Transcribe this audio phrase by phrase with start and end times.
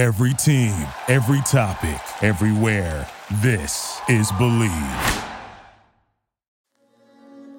[0.00, 0.72] Every team,
[1.08, 3.06] every topic, everywhere.
[3.42, 4.72] This is Believe.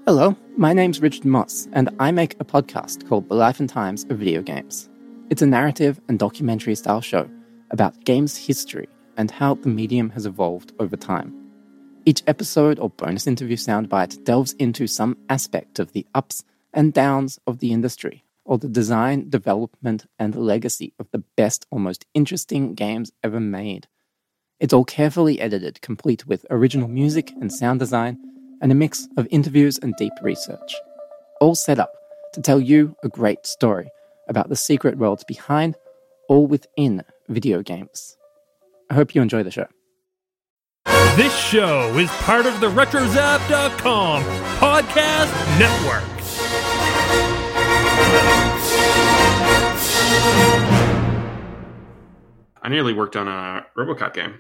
[0.08, 4.08] Hello, my name's Richard Moss, and I make a podcast called The Life and Times
[4.10, 4.90] of Video Games.
[5.30, 7.30] It's a narrative and documentary style show
[7.70, 11.36] about games history and how the medium has evolved over time.
[12.06, 17.40] Each episode or bonus interview soundbite delves into some aspect of the ups and downs
[17.46, 22.74] of the industry, or the design, development, and legacy of the best or most interesting
[22.74, 23.88] games ever made.
[24.60, 28.20] It's all carefully edited, complete with original music and sound design,
[28.62, 30.76] and a mix of interviews and deep research.
[31.40, 31.94] All set up
[32.34, 33.90] to tell you a great story
[34.28, 35.78] about the secret worlds behind,
[36.28, 38.18] all within video games.
[38.90, 39.68] I hope you enjoy the show.
[41.16, 44.24] This show is part of the RetroZap.com
[44.60, 46.21] podcast network.
[52.62, 54.40] I nearly worked on a RoboCop game.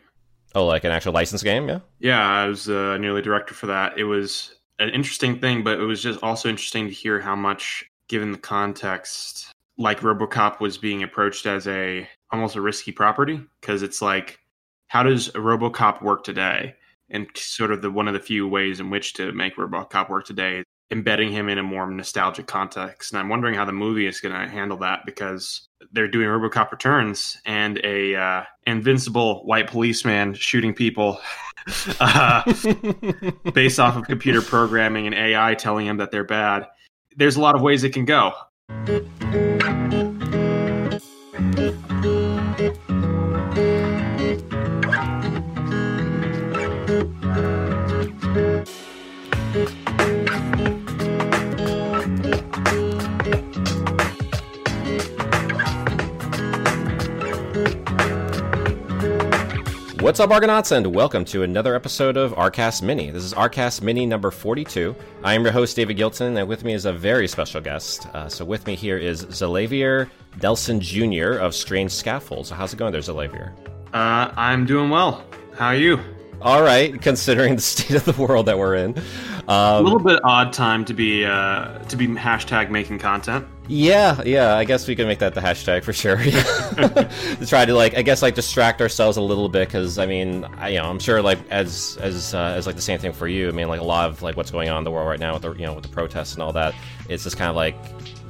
[0.53, 1.79] Oh, like an actual license game, yeah.
[1.99, 3.97] Yeah, I was uh, nearly director for that.
[3.97, 7.85] It was an interesting thing, but it was just also interesting to hear how much,
[8.09, 13.81] given the context, like RoboCop was being approached as a almost a risky property because
[13.81, 14.39] it's like,
[14.87, 16.75] how does a RoboCop work today?
[17.09, 20.25] And sort of the one of the few ways in which to make RoboCop work
[20.25, 23.11] today embedding him in a more nostalgic context.
[23.11, 26.71] And I'm wondering how the movie is going to handle that because they're doing RoboCop
[26.71, 31.19] Returns and a uh, invincible white policeman shooting people
[31.99, 32.43] uh,
[33.53, 36.67] based off of computer programming and AI telling him that they're bad.
[37.15, 38.33] There's a lot of ways it can go.
[60.11, 63.11] What's up, Argonauts, and welcome to another episode of Arcast Mini.
[63.11, 64.93] This is Arcast Mini number 42.
[65.23, 68.07] I am your host, David Gilton, and with me is a very special guest.
[68.13, 70.09] Uh, so, with me here is Xalavier
[70.43, 71.37] Nelson Jr.
[71.39, 72.49] of Strange Scaffolds.
[72.49, 73.53] So how's it going there, Xalavier?
[73.93, 75.23] Uh, I'm doing well.
[75.53, 75.97] How are you?
[76.41, 78.97] All right, considering the state of the world that we're in.
[79.47, 83.47] Um, a little bit odd time to be uh, to be hashtag making content.
[83.71, 84.57] Yeah, yeah.
[84.57, 86.17] I guess we can make that the hashtag for sure.
[86.17, 90.43] to try to like, I guess like distract ourselves a little bit because I mean,
[90.57, 93.29] I, you know, I'm sure like as as uh, as like the same thing for
[93.29, 93.47] you.
[93.47, 95.31] I mean, like a lot of like what's going on in the world right now
[95.31, 96.75] with the you know with the protests and all that.
[97.07, 97.77] It's just kind of like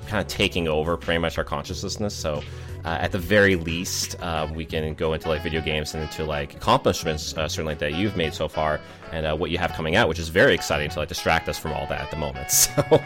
[0.06, 2.16] kind of taking over pretty much our consciousness.
[2.16, 2.44] So
[2.86, 6.24] uh, at the very least, uh, we can go into like video games and into
[6.24, 8.80] like accomplishments uh, certainly that you've made so far
[9.12, 11.60] and uh, what you have coming out, which is very exciting to like distract us
[11.60, 12.50] from all that at the moment.
[12.72, 13.02] So,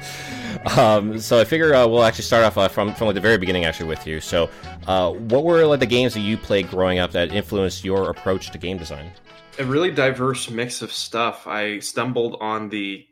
[0.77, 3.37] um, so I figure uh, we'll actually start off uh, from from like the very
[3.37, 4.19] beginning actually with you.
[4.19, 4.47] So,
[4.85, 8.57] what were like the games that you played growing up that influenced your approach to
[8.57, 9.11] game design?
[9.59, 11.47] A really diverse mix of stuff.
[11.47, 13.05] I stumbled on the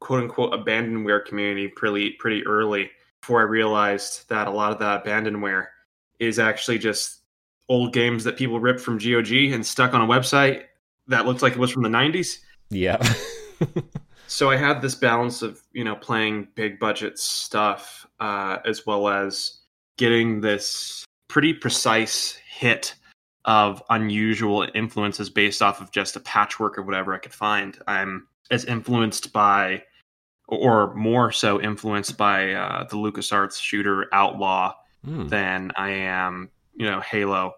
[0.00, 5.04] quote unquote abandonware community pretty pretty early before I realized that a lot of that
[5.04, 5.68] abandonware
[6.18, 7.20] is actually just
[7.68, 10.64] old games that people ripped from GOG and stuck on a website
[11.06, 12.38] that looked like it was from the 90s.
[12.70, 13.02] Yeah.
[14.26, 19.08] so I had this balance of, you know, playing big budget stuff uh, as well
[19.08, 19.60] as
[19.96, 22.94] getting this pretty precise hit
[23.44, 27.78] of unusual influences based off of just a patchwork of whatever I could find.
[27.86, 29.82] I'm as influenced by,
[30.48, 34.74] or more so influenced by uh, the LucasArts shooter Outlaw
[35.06, 35.28] mm.
[35.28, 37.54] than I am, you know, Halo.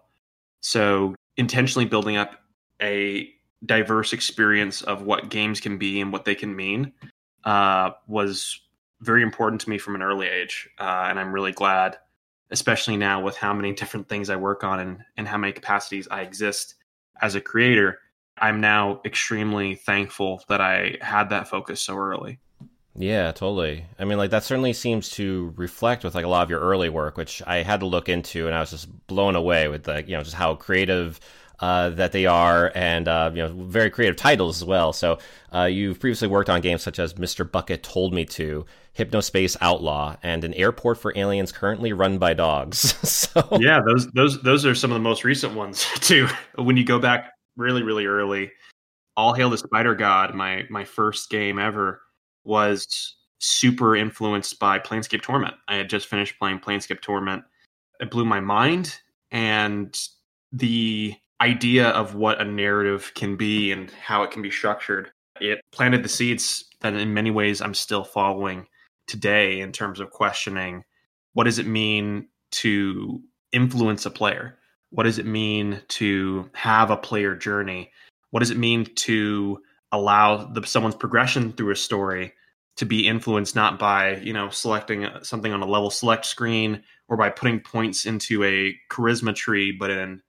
[0.61, 2.41] So intentionally building up
[2.81, 3.29] a
[3.65, 6.93] diverse experience of what games can be and what they can mean
[7.43, 8.59] uh, was
[9.01, 11.97] very important to me from an early age, uh, and I'm really glad,
[12.51, 16.07] especially now with how many different things I work on and and how many capacities
[16.09, 16.75] I exist
[17.21, 17.99] as a creator.
[18.39, 22.39] I'm now extremely thankful that I had that focus so early.
[22.97, 23.85] Yeah, totally.
[23.99, 26.89] I mean, like that certainly seems to reflect with like a lot of your early
[26.89, 30.09] work, which I had to look into, and I was just blown away with like
[30.09, 31.19] you know just how creative
[31.59, 34.93] uh, that they are, and uh, you know very creative titles as well.
[34.93, 35.19] So
[35.53, 37.49] uh, you've previously worked on games such as Mr.
[37.49, 38.65] Bucket Told Me to,
[38.97, 42.79] Hypnospace Outlaw, and an airport for aliens currently run by dogs.
[43.07, 46.27] so yeah, those those those are some of the most recent ones too.
[46.55, 48.51] When you go back really really early,
[49.15, 52.01] All Hail the Spider God, my my first game ever
[52.47, 55.55] was super influenced by Planescape Torment.
[55.67, 57.43] I had just finished playing Planescape Torment.
[57.99, 58.99] It blew my mind
[59.31, 59.95] and
[60.51, 65.11] the idea of what a narrative can be and how it can be structured.
[65.39, 68.65] It planted the seeds that in many ways I'm still following
[69.07, 70.83] today in terms of questioning
[71.33, 73.21] what does it mean to
[73.51, 74.57] influence a player?
[74.89, 77.91] What does it mean to have a player journey?
[78.31, 79.61] What does it mean to
[79.91, 82.33] allow the, someone's progression through a story
[82.77, 87.17] to be influenced not by you know selecting something on a level select screen or
[87.17, 90.21] by putting points into a charisma tree, but in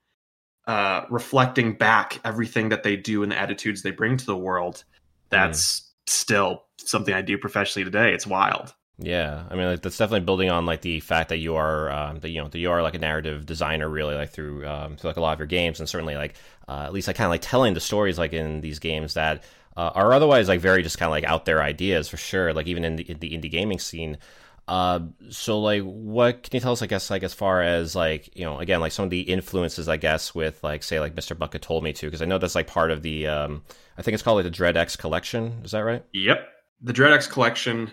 [0.67, 4.85] uh, reflecting back everything that they do and the attitudes they bring to the world.
[5.31, 5.85] That's mm.
[6.07, 8.13] still something I do professionally today.
[8.13, 8.75] It's wild.
[9.01, 12.19] Yeah, I mean, like, that's definitely building on like the fact that you are um,
[12.19, 15.11] that you know that you are like a narrative designer, really, like through um, through
[15.11, 16.35] like a lot of your games, and certainly like
[16.67, 19.45] uh, at least like kind of like telling the stories like in these games that
[19.77, 22.53] uh, are otherwise like very just kind of like out there ideas for sure.
[22.53, 24.19] Like even in the, in the indie gaming scene.
[24.67, 26.83] Uh, so like, what can you tell us?
[26.83, 29.89] I guess like as far as like you know, again, like some of the influences,
[29.89, 31.39] I guess, with like say like Mr.
[31.39, 33.63] Bucket told me to, because I know that's like part of the, um,
[33.97, 35.61] I think it's called like the Dread X collection.
[35.65, 36.05] Is that right?
[36.13, 36.49] Yep,
[36.83, 37.93] the Dread X collection.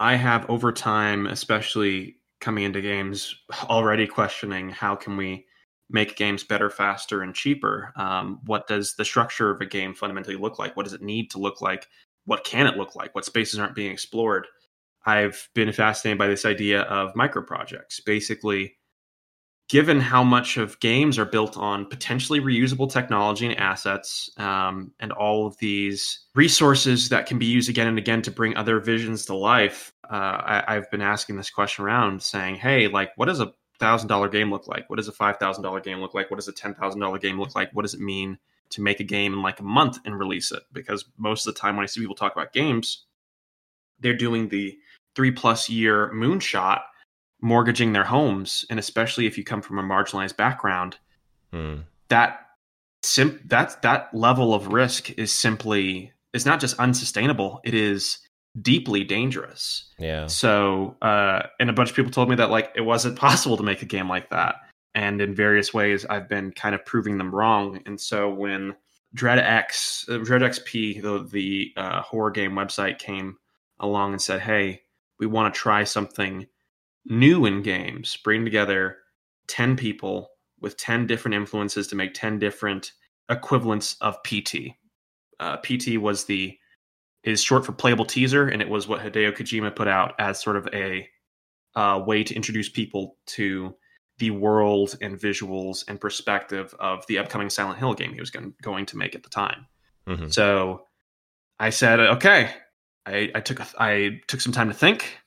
[0.00, 5.46] I have over time, especially coming into games, already questioning how can we
[5.90, 7.92] make games better, faster, and cheaper.
[7.96, 10.74] Um, what does the structure of a game fundamentally look like?
[10.76, 11.86] What does it need to look like?
[12.24, 13.14] What can it look like?
[13.14, 14.46] What spaces aren't being explored?
[15.04, 18.00] I've been fascinated by this idea of micro projects.
[18.00, 18.76] Basically,
[19.70, 25.12] given how much of games are built on potentially reusable technology and assets, um, and
[25.12, 29.24] all of these resources that can be used again and again to bring other visions
[29.26, 33.38] to life, uh, I, have been asking this question around, saying, "Hey, like, what does
[33.38, 34.90] a thousand dollar game look like?
[34.90, 36.32] What does a five thousand dollar game look like?
[36.32, 37.70] What does a ten thousand dollar game look like?
[37.72, 38.38] What does it mean
[38.70, 40.64] to make a game in like a month and release it?
[40.72, 43.06] Because most of the time when I see people talk about games,
[44.00, 44.76] they're doing the
[45.14, 46.80] three plus year moonshot,
[47.40, 50.96] mortgaging their homes, and especially if you come from a marginalized background,
[51.52, 51.82] mm.
[52.08, 52.40] that
[53.02, 57.60] sim- that that level of risk is simply is not just unsustainable.
[57.64, 58.18] It is
[58.60, 59.90] deeply dangerous.
[59.98, 60.26] Yeah.
[60.26, 63.62] So, uh, and a bunch of people told me that like it wasn't possible to
[63.62, 64.56] make a game like that.
[64.94, 67.80] And in various ways, I've been kind of proving them wrong.
[67.86, 68.74] And so when
[69.14, 73.36] Dread X, uh, Dread XP, the, the uh, horror game website came
[73.78, 74.82] along and said, "Hey,
[75.18, 76.46] we want to try something
[77.10, 78.16] new in games.
[78.24, 78.98] Bring together
[79.46, 80.30] ten people
[80.60, 82.92] with ten different influences to make ten different
[83.28, 84.76] equivalents of PT."
[85.38, 86.56] Uh, PT was the
[87.22, 90.56] is short for playable teaser, and it was what Hideo Kojima put out as sort
[90.56, 91.08] of a
[91.74, 93.74] uh, way to introduce people to
[94.18, 98.54] the world and visuals and perspective of the upcoming Silent Hill game he was going,
[98.62, 99.66] going to make at the time.
[100.06, 100.28] Mm-hmm.
[100.28, 100.86] So
[101.58, 102.50] I said, okay.
[103.06, 105.19] I, I took a, I took some time to think.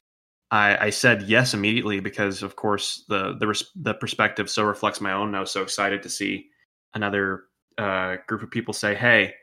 [0.53, 5.11] I, I, said yes immediately because, of course, the the the perspective so reflects my
[5.11, 5.33] own.
[5.33, 6.49] I was so excited to see
[6.93, 7.45] another
[7.77, 9.33] uh, group of people say, "Hey,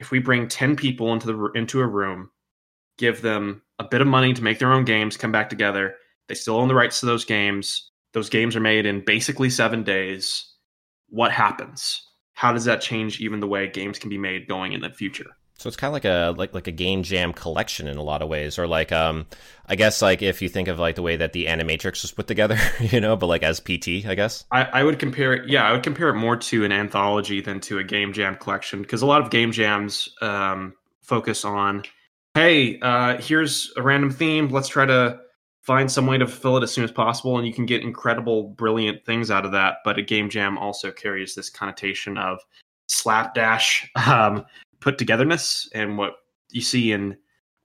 [0.00, 2.30] if we bring 10 people into the into a room
[2.98, 5.94] give them a bit of money to make their own games come back together
[6.28, 9.82] they still own the rights to those games those games are made in basically 7
[9.82, 10.54] days
[11.08, 14.80] what happens how does that change even the way games can be made going in
[14.80, 17.96] the future so it's kind of like a like like a game jam collection in
[17.96, 19.26] a lot of ways, or like um,
[19.66, 22.26] I guess like if you think of like the way that the Animatrix was put
[22.26, 24.44] together, you know, but like as PT, I guess.
[24.50, 25.48] I, I would compare it.
[25.48, 28.82] Yeah, I would compare it more to an anthology than to a game jam collection
[28.82, 31.84] because a lot of game jams um, focus on,
[32.34, 34.48] hey, uh, here's a random theme.
[34.48, 35.20] Let's try to
[35.62, 38.48] find some way to fulfill it as soon as possible, and you can get incredible,
[38.48, 39.76] brilliant things out of that.
[39.84, 42.40] But a game jam also carries this connotation of
[42.88, 44.44] slapdash um,
[44.84, 46.12] put togetherness and what
[46.50, 47.16] you see in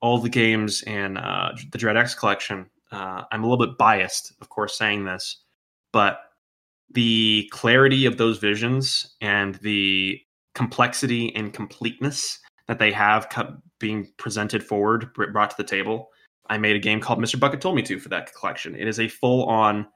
[0.02, 2.66] all the games and uh, the Dread X collection.
[2.92, 5.44] Uh, I'm a little bit biased, of course, saying this,
[5.92, 6.22] but
[6.92, 10.20] the clarity of those visions and the
[10.56, 13.28] complexity and completeness that they have
[13.80, 16.10] being presented forward, brought to the table.
[16.50, 17.40] I made a game called Mr.
[17.40, 18.76] Bucket Told Me to for that collection.
[18.76, 19.88] It is a full on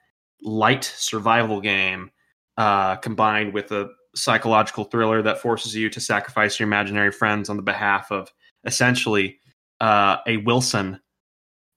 [0.41, 2.11] light survival game
[2.57, 7.57] uh, combined with a psychological thriller that forces you to sacrifice your imaginary friends on
[7.57, 8.31] the behalf of
[8.65, 9.39] essentially
[9.81, 10.99] uh, a Wilson,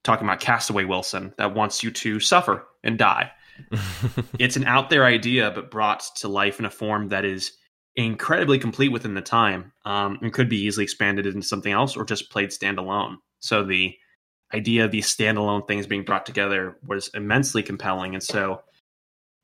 [0.04, 3.30] talking about Castaway Wilson, that wants you to suffer and die.
[4.38, 7.52] it's an out there idea, but brought to life in a form that is
[7.96, 12.04] incredibly complete within the time um, and could be easily expanded into something else or
[12.04, 13.16] just played standalone.
[13.40, 13.96] So the
[14.54, 18.14] idea of these standalone things being brought together was immensely compelling.
[18.14, 18.60] And so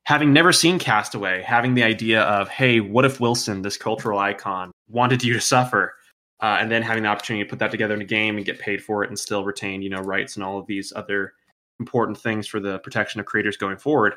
[0.05, 4.73] having never seen Castaway, having the idea of, hey, what if Wilson, this cultural icon,
[4.89, 5.95] wanted you to suffer?
[6.41, 8.59] Uh, and then having the opportunity to put that together in a game and get
[8.59, 11.35] paid for it and still retain, you know, rights and all of these other
[11.79, 14.15] important things for the protection of creators going forward,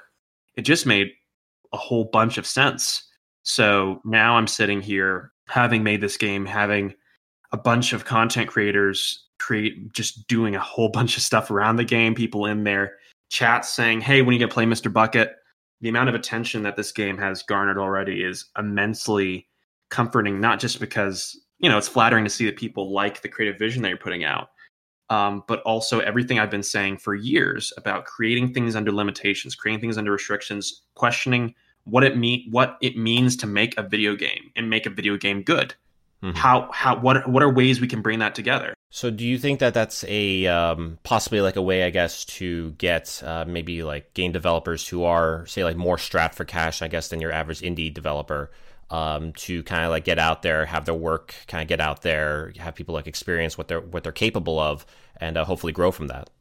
[0.56, 1.12] it just made
[1.72, 3.08] a whole bunch of sense.
[3.44, 6.96] So now I'm sitting here having made this game, having
[7.52, 11.86] a bunch of content creators create just doing a whole bunch of stuff around the
[11.86, 12.94] game, people in their
[13.30, 14.92] chats saying, Hey, when you gonna play Mr.
[14.92, 15.36] Bucket,
[15.86, 19.48] the amount of attention that this game has garnered already is immensely
[19.92, 23.60] comforting, not just because, you know, it's flattering to see that people like the creative
[23.60, 24.48] vision that you're putting out,
[25.12, 29.80] um, but also everything I've been saying for years about creating things under limitations, creating
[29.80, 34.50] things under restrictions, questioning what it mean what it means to make a video game
[34.56, 35.76] and make a video game good.
[36.26, 36.38] Mm-hmm.
[36.38, 38.74] How how what what are ways we can bring that together?
[38.90, 42.72] So, do you think that that's a um, possibly like a way, I guess, to
[42.72, 46.88] get uh, maybe like game developers who are say like more strapped for cash, I
[46.88, 48.50] guess, than your average indie developer,
[48.90, 52.02] um, to kind of like get out there, have their work kind of get out
[52.02, 54.84] there, have people like experience what they're what they're capable of,
[55.18, 56.32] and uh, hopefully grow from that.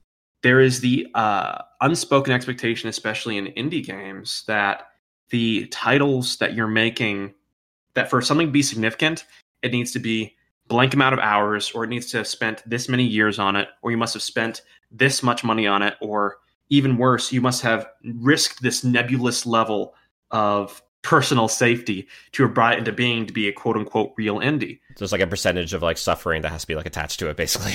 [0.43, 4.89] There is the uh, unspoken expectation, especially in indie games, that
[5.29, 7.35] the titles that you're making,
[7.95, 9.25] that for something to be significant,
[9.65, 10.37] it needs to be
[10.69, 13.69] blank amount of hours or it needs to have spent this many years on it
[13.83, 16.37] or you must have spent this much money on it or
[16.71, 19.95] even worse you must have risked this nebulous level
[20.31, 24.41] of personal safety to have brought it into being to be a quote unquote real
[24.41, 24.81] indie.
[24.97, 27.29] So it's like a percentage of like suffering that has to be like attached to
[27.29, 27.75] it basically.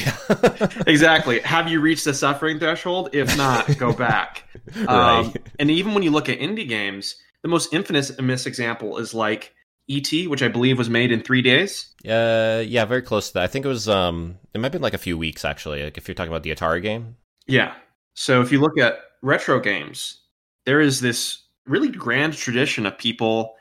[0.88, 1.40] Exactly.
[1.42, 3.10] Have you reached the suffering threshold?
[3.14, 4.46] If not go back.
[4.76, 4.88] Right.
[4.90, 9.54] um, and even when you look at indie games the most infamous example is like
[9.90, 11.88] ET, which I believe was made in three days.
[12.08, 13.44] Uh, yeah, very close to that.
[13.44, 13.90] I think it was.
[13.90, 15.84] Um, it might have been like a few weeks actually.
[15.84, 17.16] Like if you're talking about the Atari game.
[17.48, 17.74] Yeah.
[18.14, 20.20] So if you look at retro games,
[20.66, 23.56] there is this really grand tradition of people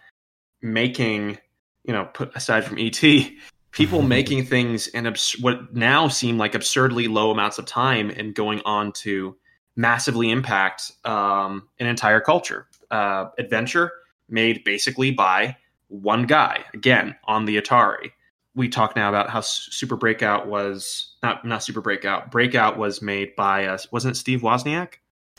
[0.61, 1.39] making,
[1.85, 3.01] you know, put aside from ET,
[3.73, 8.35] people making things in abs- what now seem like absurdly low amounts of time and
[8.35, 9.37] going on to
[9.77, 12.67] massively impact um, an entire culture.
[12.91, 13.93] Uh, adventure
[14.29, 15.57] made basically by
[15.89, 18.13] one guy again on the Atari.
[18.55, 22.31] We talk now about how Super Breakout was not not Super Breakout.
[22.31, 23.91] Breakout was made by us.
[23.93, 24.95] Wasn't it Steve Wozniak?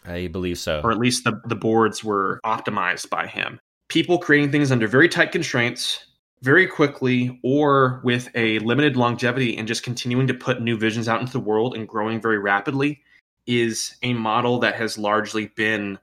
[0.05, 0.81] I believe so.
[0.83, 3.59] Or at least the the boards were optimized by him.
[3.89, 6.05] People creating things under very tight constraints
[6.41, 11.19] very quickly or with a limited longevity and just continuing to put new visions out
[11.19, 13.01] into the world and growing very rapidly
[13.45, 15.97] is a model that has largely been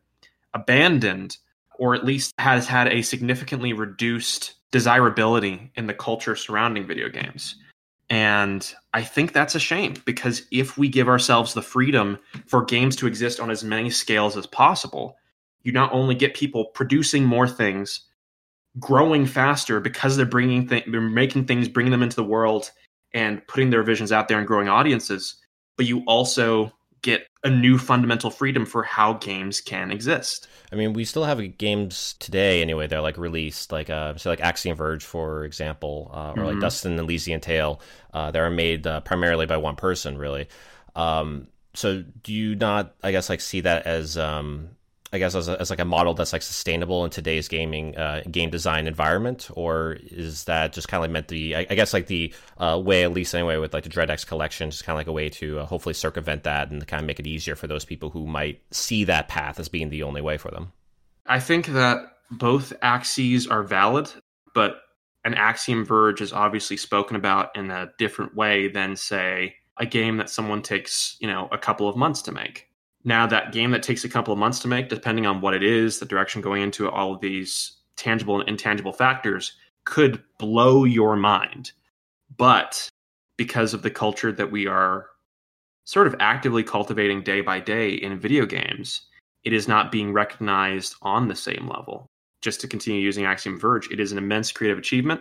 [0.53, 1.39] abandoned
[1.79, 7.57] or at least has had a significantly reduced desirability in the culture surrounding video games.
[8.09, 12.95] And I think that's a shame because if we give ourselves the freedom for games
[12.97, 15.17] to exist on as many scales as possible,
[15.63, 18.03] you not only get people producing more things,
[18.79, 22.71] growing faster because they're bringing th- they're making things, bringing them into the world,
[23.13, 25.37] and putting their visions out there and growing audiences,
[25.77, 26.73] but you also
[27.47, 30.49] a new fundamental freedom for how games can exist.
[30.73, 32.89] I mean, we still have games today anyway.
[32.89, 36.45] They're like released, like uh, say like Axiom Verge, for example, uh, or mm-hmm.
[36.45, 37.81] like Dust: An Elysian Tail.
[38.13, 40.49] Uh, that are made uh, primarily by one person, really.
[40.95, 44.71] Um, so do you not, I guess, like see that as um,
[45.17, 48.23] I guess as, a, as like a model that's like sustainable in today's gaming uh,
[48.31, 51.93] game design environment, or is that just kind of like meant the I, I guess
[51.95, 54.95] like the uh, way at least anyway with like the Dread X collection, just kind
[54.95, 57.57] of like a way to uh, hopefully circumvent that and kind of make it easier
[57.57, 60.73] for those people who might see that path as being the only way for them.
[61.27, 61.99] I think that
[62.31, 64.13] both axes are valid,
[64.55, 64.77] but
[65.25, 70.19] an Axiom Verge is obviously spoken about in a different way than say a game
[70.19, 72.69] that someone takes you know a couple of months to make
[73.07, 75.63] now, that game that takes a couple of months to make, depending on what it
[75.63, 79.53] is, the direction going into it, all of these tangible and intangible factors,
[79.85, 81.71] could blow your mind.
[82.37, 82.89] But
[83.37, 85.07] because of the culture that we are
[85.85, 89.03] sort of actively cultivating day by day in video games,
[89.45, 92.09] it is not being recognized on the same level.
[92.43, 95.21] Just to continue using Axiom Verge, it is an immense creative achievement.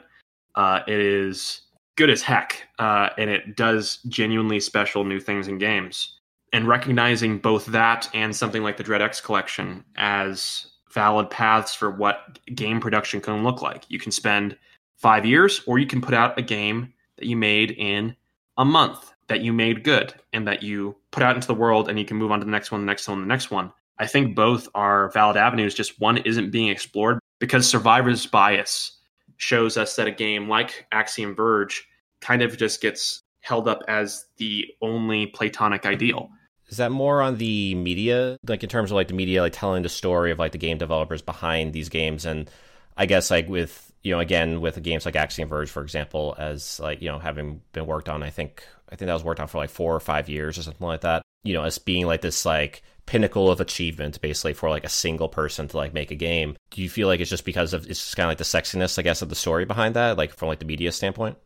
[0.55, 1.61] Uh, it is
[1.97, 6.14] good as heck, uh, and it does genuinely special new things in games
[6.55, 11.91] and recognizing both that and something like the Dread X collection as valid paths for
[11.91, 13.83] what game production can look like.
[13.89, 14.57] You can spend
[14.95, 18.15] five years, or you can put out a game that you made in
[18.57, 21.99] a month that you made good and that you put out into the world and
[21.99, 23.69] you can move on to the next one, the next one, the next one.
[23.99, 28.99] I think both are valid avenues, just one isn't being explored because survivor's bias
[29.35, 31.85] shows us that a game like Axiom Verge
[32.21, 36.29] kind of just gets held up as the only platonic ideal
[36.67, 39.83] is that more on the media like in terms of like the media like telling
[39.83, 42.25] the story of like the game developers behind these games?
[42.25, 42.49] And
[42.97, 46.79] i guess like with you know again with games like axiom verge for example as
[46.79, 49.47] like you know having been worked on i think i think that was worked on
[49.49, 52.21] for like four or five years or something like that you know as being like
[52.21, 56.15] this like pinnacle of achievement basically for like a single person to like make a
[56.15, 56.55] game.
[56.71, 58.97] Do you feel like it's just because of it's just kind of like the sexiness
[58.97, 61.37] i guess of the story behind that like from like the media standpoint?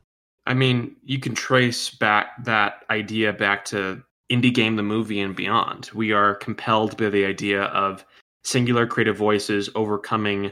[0.46, 5.36] I mean you can trace back that idea back to indie game the movie and
[5.36, 8.06] beyond we are compelled by the idea of
[8.44, 10.52] singular creative voices overcoming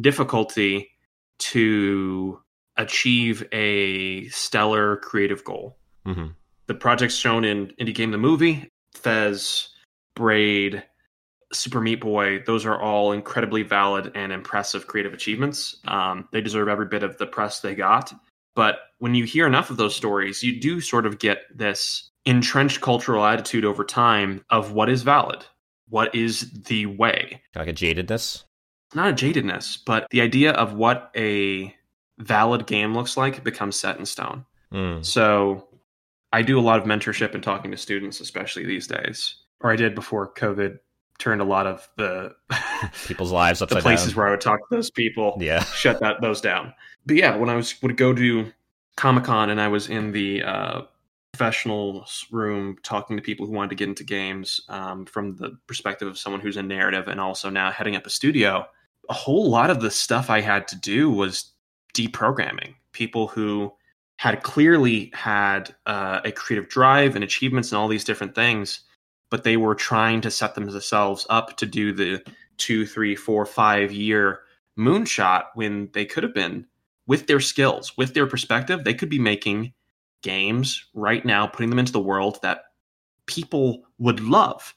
[0.00, 0.90] difficulty
[1.38, 2.38] to
[2.76, 5.76] achieve a stellar creative goal.
[6.06, 6.28] hmm
[6.66, 9.68] The projects shown in Indie Game the Movie, Fez,
[10.14, 10.82] Braid,
[11.52, 15.80] Super Meat Boy, those are all incredibly valid and impressive creative achievements.
[15.86, 18.12] Um, they deserve every bit of the press they got.
[18.54, 22.80] But when you hear enough of those stories, you do sort of get this entrenched
[22.80, 25.44] cultural attitude over time of what is valid,
[25.88, 27.42] what is the way.
[27.54, 28.44] Like a jadedness.
[28.94, 31.74] Not a jadedness, but the idea of what a
[32.18, 34.44] valid game looks like becomes set in stone.
[34.72, 35.04] Mm.
[35.04, 35.66] So
[36.32, 39.76] I do a lot of mentorship and talking to students, especially these days, or I
[39.76, 40.78] did before COVID
[41.18, 42.34] turned a lot of the
[43.06, 44.16] People's lives the upside places down.
[44.16, 45.62] where I would talk to those people Yeah.
[45.74, 46.74] shut that those down.
[47.06, 48.52] But yeah, when I was would go to
[48.96, 50.82] Comic Con and I was in the uh,
[51.32, 56.06] professional room talking to people who wanted to get into games um, from the perspective
[56.06, 58.66] of someone who's in narrative and also now heading up a studio,
[59.08, 61.52] a whole lot of the stuff I had to do was
[61.94, 62.74] deprogramming.
[62.92, 63.72] People who
[64.18, 68.80] had clearly had uh, a creative drive and achievements and all these different things,
[69.30, 72.22] but they were trying to set themselves up to do the
[72.58, 74.40] two, three, four, five year
[74.78, 76.66] moonshot when they could have been.
[77.08, 79.72] With their skills, with their perspective, they could be making
[80.22, 82.64] games right now, putting them into the world that
[83.26, 84.74] people would love.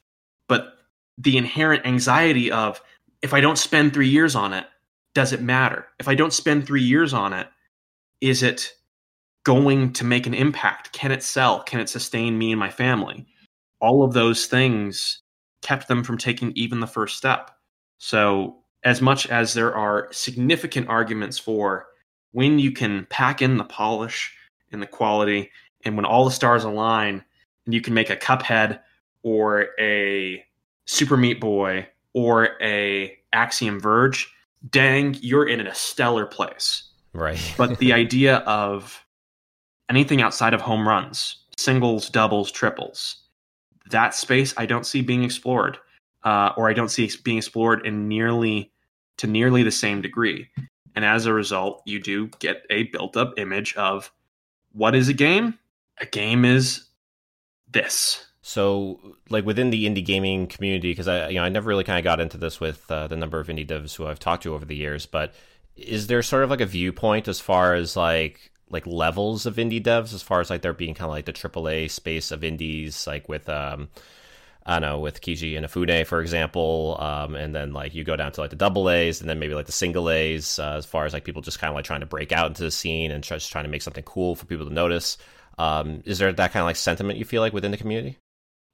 [0.47, 0.73] But
[1.17, 2.81] the inherent anxiety of
[3.21, 4.65] if I don't spend three years on it,
[5.13, 5.87] does it matter?
[5.99, 7.47] If I don't spend three years on it,
[8.21, 8.73] is it
[9.43, 10.91] going to make an impact?
[10.91, 11.63] Can it sell?
[11.63, 13.25] Can it sustain me and my family?
[13.79, 15.21] All of those things
[15.61, 17.51] kept them from taking even the first step.
[17.97, 21.87] So, as much as there are significant arguments for
[22.33, 24.35] when you can pack in the polish
[24.72, 25.51] and the quality,
[25.84, 27.24] and when all the stars align,
[27.65, 28.79] and you can make a Cuphead
[29.24, 30.43] or a
[30.86, 34.31] Super Meat Boy or a Axiom Verge,
[34.69, 36.84] dang, you're in a stellar place.
[37.13, 37.39] Right.
[37.57, 39.03] But the idea of
[39.89, 43.17] anything outside of home runs, singles, doubles, triples,
[43.91, 45.78] that space I don't see being explored,
[46.23, 48.71] uh, or I don't see being explored in nearly
[49.17, 50.49] to nearly the same degree.
[50.95, 54.12] And as a result, you do get a built-up image of
[54.75, 55.57] what is a game.
[55.99, 56.85] A game is
[57.71, 58.25] this.
[58.41, 61.97] So, like within the indie gaming community, because I, you know, I never really kind
[61.97, 64.53] of got into this with uh, the number of indie devs who I've talked to
[64.53, 65.05] over the years.
[65.05, 65.33] But
[65.75, 69.83] is there sort of like a viewpoint as far as like like levels of indie
[69.83, 73.07] devs, as far as like there being kind of like the AAA space of indies,
[73.07, 73.89] like with um,
[74.67, 78.15] I don't know, with Kiji and Afune, for example, um, and then like you go
[78.15, 80.86] down to like the double A's, and then maybe like the single A's, uh, as
[80.86, 83.12] far as like people just kind of like trying to break out into the scene
[83.12, 85.17] and just trying to make something cool for people to notice.
[85.60, 88.17] Um, is there that kind of like sentiment you feel like within the community?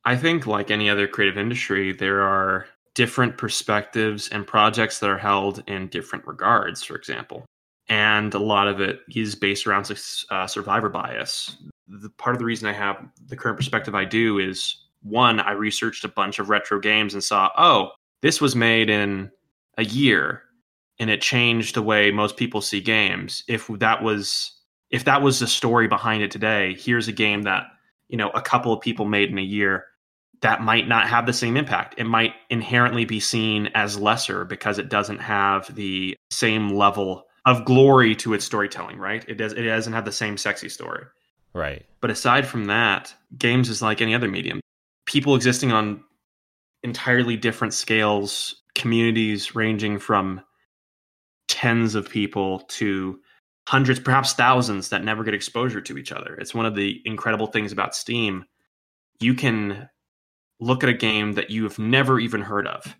[0.05, 5.17] I think, like any other creative industry, there are different perspectives and projects that are
[5.17, 7.45] held in different regards, for example.
[7.87, 9.91] And a lot of it is based around
[10.29, 11.57] uh, survivor bias.
[11.87, 15.51] The part of the reason I have the current perspective I do is one, I
[15.51, 19.31] researched a bunch of retro games and saw, oh, this was made in
[19.77, 20.43] a year
[20.99, 23.43] and it changed the way most people see games.
[23.47, 24.51] If that was
[24.91, 27.63] if that was the story behind it today, here's a game that,
[28.09, 29.85] you know, a couple of people made in a year
[30.41, 31.95] that might not have the same impact.
[31.97, 37.65] It might inherently be seen as lesser because it doesn't have the same level of
[37.65, 39.25] glory to its storytelling, right?
[39.27, 41.05] It does it doesn't have the same sexy story.
[41.53, 41.85] Right.
[41.99, 44.60] But aside from that, games is like any other medium.
[45.11, 46.03] People existing on
[46.83, 50.41] entirely different scales, communities ranging from
[51.47, 53.19] tens of people to
[53.67, 56.35] hundreds, perhaps thousands that never get exposure to each other.
[56.35, 58.45] It's one of the incredible things about Steam.
[59.19, 59.89] You can
[60.61, 62.95] look at a game that you have never even heard of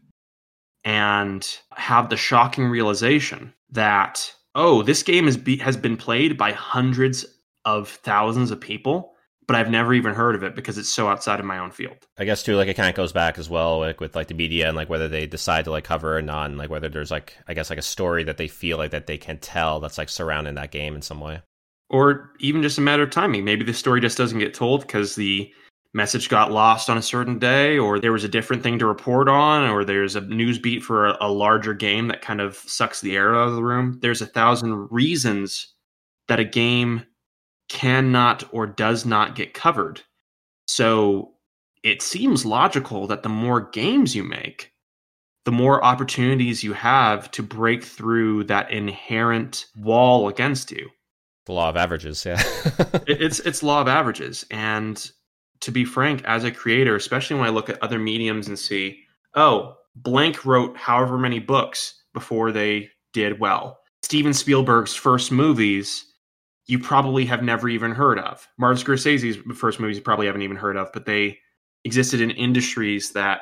[0.84, 6.52] and have the shocking realization that oh this game is be- has been played by
[6.52, 7.26] hundreds
[7.66, 9.14] of thousands of people
[9.52, 11.98] but i've never even heard of it because it's so outside of my own field.
[12.18, 14.34] I guess too, like it kind of goes back as well, like with like the
[14.34, 17.12] media and like whether they decide to like cover or not, and like whether there's
[17.12, 19.98] like I guess like a story that they feel like that they can tell that's
[19.98, 21.42] like surrounding that game in some way.
[21.90, 23.44] or even just a matter of timing.
[23.44, 25.52] Maybe the story just doesn't get told because the
[25.94, 29.28] message got lost on a certain day or there was a different thing to report
[29.28, 33.02] on or there's a news beat for a, a larger game that kind of sucks
[33.02, 34.00] the air out of the room.
[34.02, 35.74] There's a thousand reasons
[36.30, 37.06] that a game
[37.72, 40.02] cannot or does not get covered
[40.68, 41.32] so
[41.84, 44.72] it seems logical that the more games you make
[45.46, 50.88] the more opportunities you have to break through that inherent wall against you
[51.48, 52.42] The law of averages, yeah.
[53.08, 55.12] it's it's law of averages and
[55.62, 59.00] to be frank as a creator especially when i look at other mediums and see
[59.36, 63.80] oh Blank wrote however many books before they did well.
[64.04, 66.06] Steven Spielberg's first movies,
[66.68, 68.48] you probably have never even heard of.
[68.58, 71.40] Martin Scorsese's first movies, you probably haven't even heard of, but they
[71.84, 73.42] existed in industries that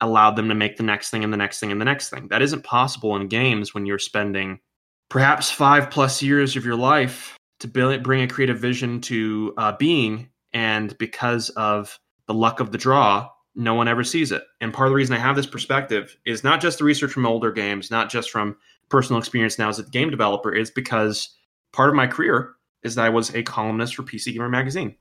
[0.00, 2.28] allowed them to make the next thing and the next thing and the next thing.
[2.28, 4.60] That isn't possible in games when you're spending
[5.08, 10.28] perhaps five plus years of your life to bring a creative vision to uh, being.
[10.52, 14.42] And because of the luck of the draw, no one ever sees it.
[14.60, 17.26] And part of the reason I have this perspective is not just the research from
[17.26, 18.56] older games, not just from
[18.88, 21.36] personal experience now as a game developer, is because
[21.72, 24.96] part of my career is that I was a columnist for PC Gamer magazine.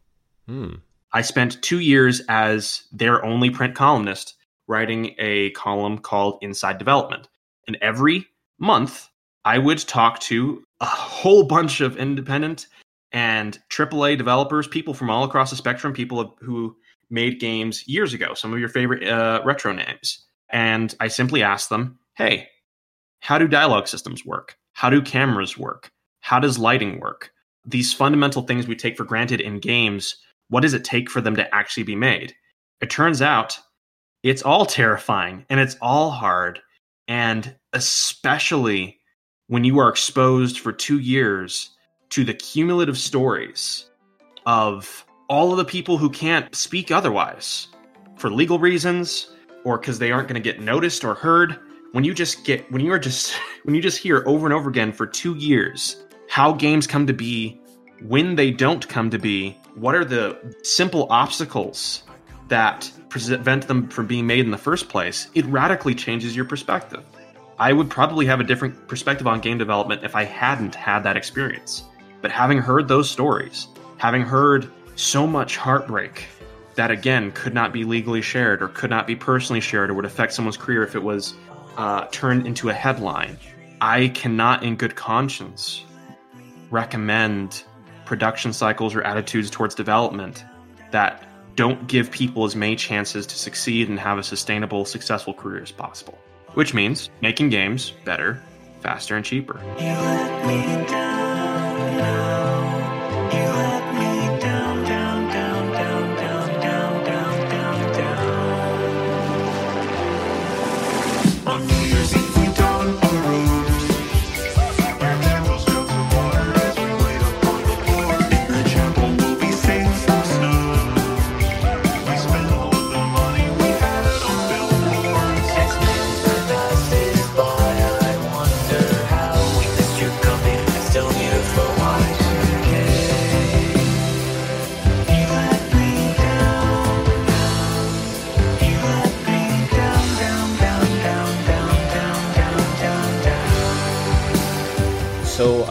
[0.48, 0.76] Hmm.
[1.12, 4.36] I spent two years as their only print columnist
[4.68, 7.28] writing a column called Inside Development.
[7.68, 8.28] And every
[8.60, 9.10] month,
[9.46, 12.68] I would talk to a whole bunch of independent
[13.12, 16.76] and AAA developers, people from all across the spectrum, people who
[17.10, 20.26] made games years ago, some of your favorite uh, retro names.
[20.50, 22.50] And I simply asked them, hey,
[23.20, 24.58] how do dialogue systems work?
[24.74, 25.92] How do cameras work?
[26.22, 27.32] How does lighting work?
[27.66, 30.16] These fundamental things we take for granted in games,
[30.50, 32.34] what does it take for them to actually be made?
[32.82, 33.60] It turns out
[34.24, 36.60] it's all terrifying and it's all hard.
[37.08, 39.00] And especially
[39.48, 41.72] when you are exposed for two years
[42.10, 43.90] to the cumulative stories
[44.46, 47.68] of all of the people who can't speak otherwise
[48.18, 49.32] for legal reasons
[49.64, 51.60] or because they aren't going to get noticed or heard
[51.92, 54.70] when you just get when you are just when you just hear over and over
[54.70, 57.60] again for two years how games come to be
[58.02, 62.04] when they don't come to be what are the simple obstacles
[62.48, 67.04] that prevent them from being made in the first place it radically changes your perspective
[67.58, 71.18] i would probably have a different perspective on game development if i hadn't had that
[71.18, 71.84] experience
[72.22, 76.26] but having heard those stories having heard so much heartbreak
[76.76, 80.06] that again could not be legally shared or could not be personally shared or would
[80.06, 81.34] affect someone's career if it was
[81.76, 83.38] uh, turned into a headline.
[83.82, 85.84] I cannot, in good conscience,
[86.72, 87.64] recommend
[88.06, 90.44] production cycles or attitudes towards development
[90.92, 91.24] that
[91.56, 95.72] don't give people as many chances to succeed and have a sustainable, successful career as
[95.72, 96.18] possible.
[96.54, 98.42] Which means making games better,
[98.82, 99.60] faster, and cheaper.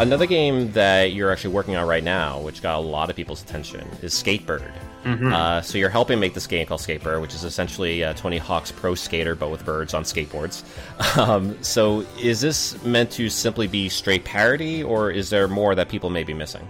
[0.09, 3.42] Another game that you're actually working on right now, which got a lot of people's
[3.42, 4.73] attention, is Skatebird.
[5.05, 5.31] Mm-hmm.
[5.35, 8.73] Uh, so you're helping make this game called Skatebird, which is essentially uh, Tony Hawk's
[8.73, 10.64] Pro Skater, but with birds on skateboards.
[11.18, 15.88] Um, so is this meant to simply be straight parody, or is there more that
[15.88, 16.66] people may be missing?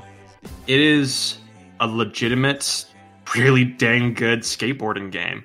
[0.67, 1.39] It is
[1.81, 2.87] a legitimate,
[3.37, 5.45] really dang good skateboarding game.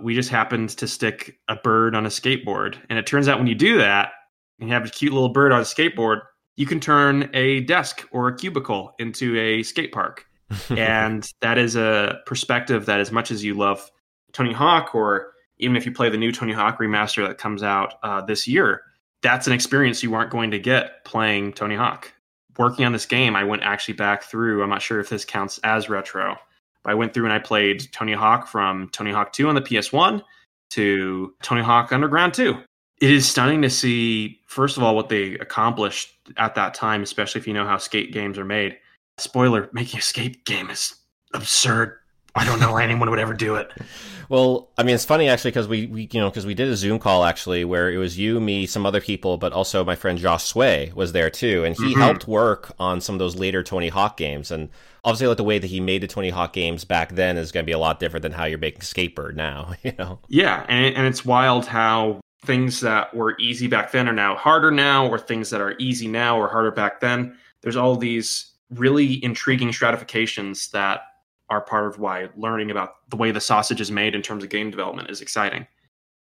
[0.00, 3.46] We just happened to stick a bird on a skateboard, and it turns out when
[3.46, 4.12] you do that,
[4.60, 6.20] and you have a cute little bird on a skateboard,
[6.56, 10.26] you can turn a desk or a cubicle into a skate park.
[10.70, 13.90] and that is a perspective that, as much as you love
[14.32, 17.94] Tony Hawk, or even if you play the new Tony Hawk remaster that comes out
[18.02, 18.82] uh, this year,
[19.22, 22.12] that's an experience you aren't going to get playing Tony Hawk.
[22.58, 24.62] Working on this game, I went actually back through.
[24.62, 26.36] I'm not sure if this counts as retro,
[26.82, 29.62] but I went through and I played Tony Hawk from Tony Hawk 2 on the
[29.62, 30.22] PS1
[30.70, 32.62] to Tony Hawk Underground 2
[33.02, 37.40] it is stunning to see first of all what they accomplished at that time especially
[37.40, 38.78] if you know how skate games are made.
[39.18, 40.94] Spoiler making a skate game is
[41.34, 41.98] absurd.
[42.34, 43.70] I don't know why anyone would ever do it.
[44.28, 46.76] Well i mean it's funny actually because we, we you know because we did a
[46.76, 50.18] zoom call actually where it was you me some other people but also my friend
[50.18, 51.98] josh sway was there too and he Mhm.
[51.98, 54.50] helped work on some of those later tony hawk games.
[54.50, 54.70] And
[55.04, 57.64] obviously like the way that he made the tony hawk games back then is going
[57.64, 60.18] to be a lot different than how you're making skatebird now you know?
[60.28, 64.70] Yeah and, and it's wild how things that were easy back then are now harder
[64.70, 67.36] now or things that are easy now or harder back then.
[67.60, 71.02] There's all these really intriguing stratifications that
[71.50, 74.50] are part of why learning about the way the sausage is made in terms of
[74.50, 75.66] game development is exciting.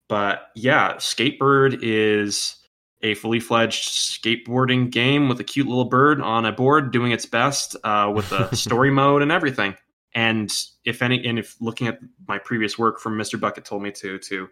[0.08, 2.56] But yeah skatebird is
[3.02, 7.26] a fully fledged skateboarding game with a cute little bird on a board doing its
[7.26, 9.76] best uh, with a story mode and everything.
[10.16, 10.52] And
[10.84, 14.18] if any and if looking at my previous work from mr bucket told me to
[14.18, 14.50] to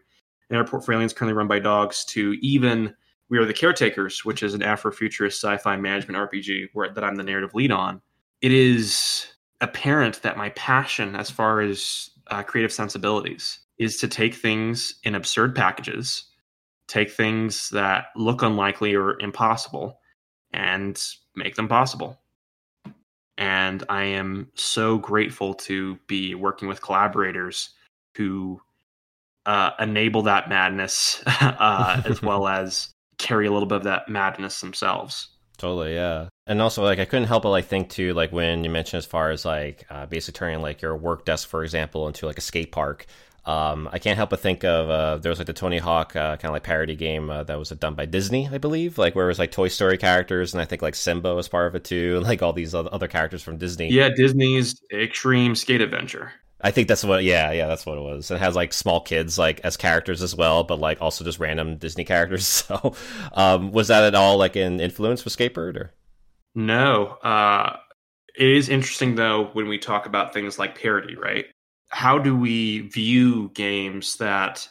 [0.50, 2.96] and our for is currently run by dogs to even
[3.30, 7.24] We Are the Caretakers, which is an Afrofuturist sci-fi management RPG where that I'm the
[7.24, 8.02] narrative lead on.
[8.42, 9.28] It is
[9.62, 15.16] apparent that my passion as far as uh, creative sensibilities is to take things in
[15.16, 16.26] absurd packages,
[16.88, 20.00] take things that look unlikely or impossible,
[20.54, 21.02] and
[21.36, 22.20] make them possible.
[23.38, 27.72] And I am so grateful to be working with collaborators
[28.16, 28.60] who
[29.48, 34.62] uh, enable that madness uh, as well as carry a little bit of that madness
[34.62, 35.30] themselves.
[35.58, 36.28] Totally, yeah.
[36.46, 39.06] And also, like, I couldn't help but like think too, like when you mentioned as
[39.08, 42.42] far as like uh, basically turning like your work desk, for example, into like a
[42.42, 43.08] skate park.
[43.44, 46.36] Um, I can't help but think of uh, there was like the Tony Hawk uh,
[46.36, 49.24] kind of like parody game uh, that was done by Disney, I believe, like where
[49.24, 51.86] it was like Toy Story characters, and I think like Simba was part of it
[51.86, 53.90] too, and like all these other characters from Disney.
[53.90, 56.34] Yeah, Disney's Extreme Skate Adventure.
[56.60, 57.24] I think that's what.
[57.24, 58.32] Yeah, yeah, that's what it was.
[58.32, 61.78] It has like small kids like as characters as well, but like also just random
[61.78, 62.48] Disney characters.
[62.68, 62.96] So,
[63.34, 65.94] um, was that at all like an influence with Skatebird or?
[66.56, 67.18] No.
[67.24, 67.78] Uh,
[68.38, 71.46] it is interesting though when we talk about things like parody, right?
[71.90, 74.68] How do we view games that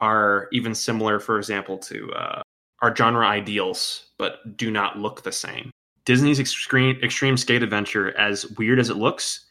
[0.00, 2.42] are even similar, for example, to uh,
[2.82, 5.70] our genre ideals, but do not look the same?
[6.04, 9.46] Disney's Extreme, Extreme Skate Adventure, as weird as it looks,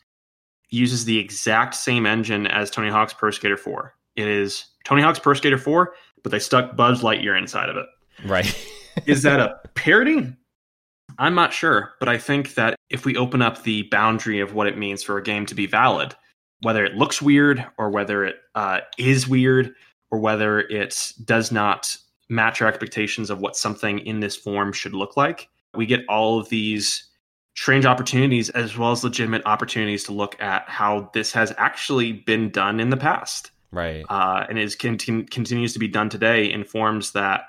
[0.70, 3.94] uses the exact same engine as Tony Hawk's Pro Skater 4.
[4.16, 7.86] It is Tony Hawk's Pro Skater 4, but they stuck Buzz Lightyear inside of it.
[8.26, 8.68] Right.
[9.06, 10.34] is that a parody?
[11.18, 14.68] I'm not sure, but I think that if we open up the boundary of what
[14.68, 16.16] it means for a game to be valid,
[16.62, 19.74] whether it looks weird or whether it uh, is weird
[20.12, 21.96] or whether it does not
[22.30, 26.40] match our expectations of what something in this form should look like, we get all
[26.40, 27.09] of these
[27.60, 32.50] strange opportunities as well as legitimate opportunities to look at how this has actually been
[32.50, 33.52] done in the past.
[33.74, 34.06] Right.
[34.08, 37.42] Uh, and is conti- continues to be done today in forms that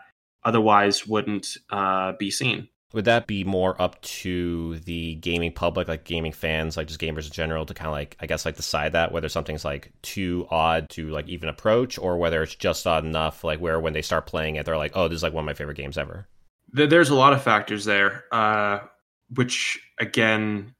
[0.42, 2.66] otherwise wouldn't uh, be seen.
[2.92, 7.26] Would that be more up to the gaming public, like gaming fans, like just gamers
[7.26, 10.44] in general, to kind of like, I guess, like decide that whether something's like too
[10.50, 14.02] odd to like even approach, or whether it's just odd enough, like where when they
[14.02, 16.26] start playing it, they're like, oh, this is like one of my favorite games ever.
[16.72, 18.24] There's a lot of factors there.
[18.32, 18.80] Uh,
[19.34, 20.74] which again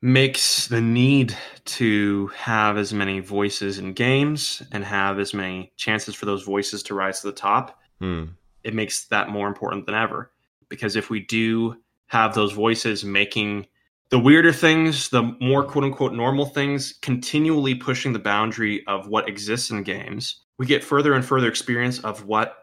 [0.00, 6.14] makes the need to have as many voices in games and have as many chances
[6.14, 7.78] for those voices to rise to the top.
[8.00, 8.24] Hmm.
[8.64, 10.32] It makes that more important than ever.
[10.68, 13.66] Because if we do have those voices making
[14.10, 19.28] the weirder things, the more quote unquote normal things, continually pushing the boundary of what
[19.28, 22.58] exists in games, we get further and further experience of what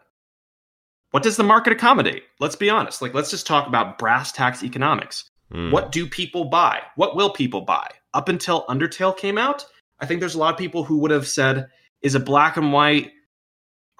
[1.10, 2.22] what does the market accommodate?
[2.38, 3.02] Let's be honest.
[3.02, 5.28] Like, let's just talk about brass tacks economics.
[5.52, 5.72] Mm.
[5.72, 6.80] What do people buy?
[6.96, 7.88] What will people buy?
[8.14, 9.64] Up until Undertale came out,
[10.00, 11.68] I think there's a lot of people who would have said,
[12.02, 13.10] is a black and white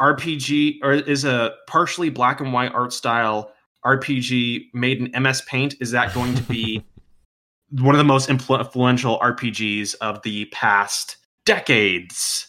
[0.01, 3.53] RPG or is a partially black and white art style
[3.85, 6.85] RPG made in MS Paint, is that going to be
[7.71, 12.47] one of the most influential RPGs of the past decades?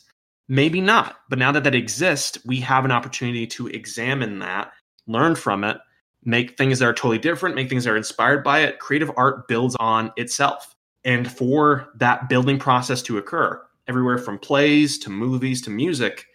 [0.47, 1.17] Maybe not.
[1.29, 4.71] But now that that exists, we have an opportunity to examine that,
[5.07, 5.77] learn from it,
[6.23, 8.79] make things that are totally different, make things that are inspired by it.
[8.79, 10.75] Creative art builds on itself.
[11.03, 16.25] And for that building process to occur, everywhere from plays to movies to music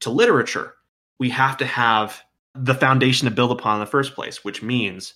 [0.00, 0.74] to literature,
[1.18, 2.22] we have to have
[2.54, 5.14] the foundation to build upon in the first place, which means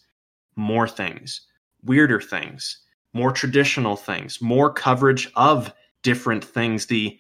[0.57, 1.43] more things,
[1.83, 2.79] weirder things,
[3.15, 6.87] more traditional things, more coverage of different things.
[6.87, 7.19] The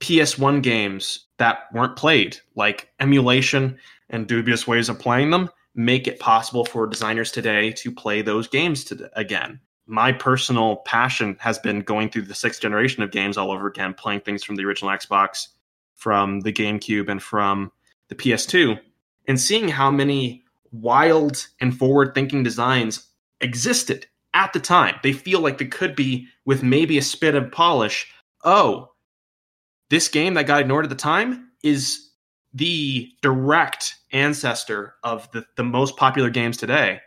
[0.00, 3.78] PS1 games that weren't played, like emulation
[4.10, 8.48] and dubious ways of playing them, make it possible for designers today to play those
[8.48, 9.60] games to, again.
[9.86, 13.94] My personal passion has been going through the sixth generation of games all over again,
[13.94, 15.48] playing things from the original Xbox,
[15.94, 17.72] from the GameCube, and from
[18.08, 18.78] the PS2,
[19.26, 23.08] and seeing how many wild and forward thinking designs
[23.40, 24.96] existed at the time.
[25.02, 28.10] They feel like they could be, with maybe a spit of polish,
[28.44, 28.92] oh,
[29.90, 32.10] this game that got ignored at the time is
[32.54, 37.00] the direct ancestor of the, the most popular games today.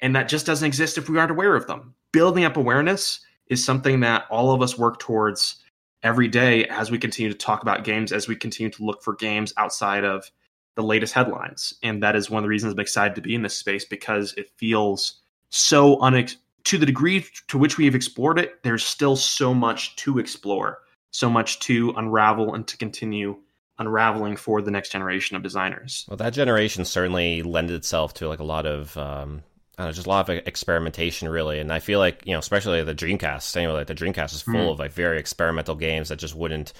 [0.00, 1.94] And that just doesn't exist if we aren't aware of them.
[2.12, 5.62] Building up awareness is something that all of us work towards
[6.02, 9.14] every day as we continue to talk about games, as we continue to look for
[9.14, 10.30] games outside of
[10.76, 11.74] the latest headlines.
[11.82, 14.34] And that is one of the reasons I'm excited to be in this space because
[14.34, 19.16] it feels so unex- to the degree to which we have explored it, there's still
[19.16, 20.80] so much to explore
[21.16, 23.36] so much to unravel and to continue
[23.78, 26.06] unraveling for the next generation of designers.
[26.08, 29.42] Well, that generation certainly lended itself to like a lot of um,
[29.78, 31.58] know, just a lot of experimentation, really.
[31.58, 33.56] And I feel like you know, especially the Dreamcast.
[33.56, 34.72] Anyway, like the Dreamcast is full mm.
[34.72, 36.72] of like very experimental games that just wouldn't.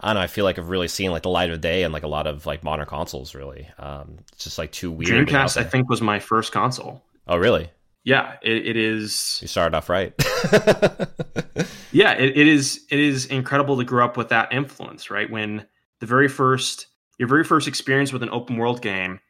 [0.00, 0.20] I don't know.
[0.20, 2.26] I feel like I've really seen like the light of day and like a lot
[2.26, 3.34] of like modern consoles.
[3.34, 5.28] Really, um, it's just like too weird.
[5.28, 7.02] Dreamcast, I think, was my first console.
[7.26, 7.70] Oh, really?
[8.04, 9.38] Yeah, it, it is.
[9.42, 10.14] You started off right.
[11.92, 12.86] yeah, it, it is.
[12.90, 15.30] It is incredible to grow up with that influence, right?
[15.30, 15.66] When
[16.00, 16.86] the very first,
[17.18, 19.20] your very first experience with an open world game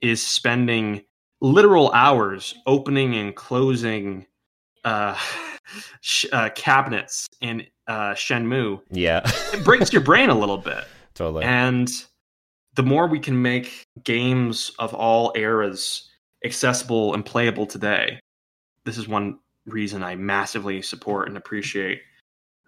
[0.00, 1.02] is spending
[1.40, 4.26] literal hours opening and closing
[4.84, 5.16] uh,
[6.00, 8.80] sh- uh, cabinets in uh, Shenmue.
[8.90, 9.20] Yeah,
[9.52, 10.84] it breaks your brain a little bit.
[11.14, 11.44] Totally.
[11.44, 11.88] And
[12.74, 16.10] the more we can make games of all eras
[16.44, 18.18] accessible and playable today,
[18.84, 22.02] this is one reason I massively support and appreciate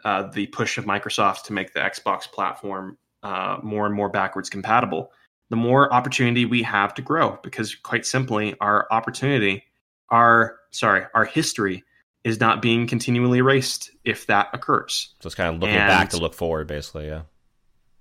[0.04, 4.48] uh, the push of Microsoft to make the Xbox platform uh, more and more backwards
[4.48, 5.10] compatible.
[5.50, 9.64] The more opportunity we have to grow, because quite simply, our opportunity,
[10.10, 11.82] our sorry, our history
[12.22, 15.14] is not being continually erased if that occurs.
[15.20, 17.06] So it's kind of looking and, back to look forward, basically.
[17.06, 17.22] Yeah.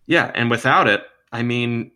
[0.05, 1.91] Yeah, and without it, I mean,